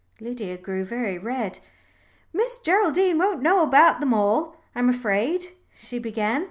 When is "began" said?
5.99-6.39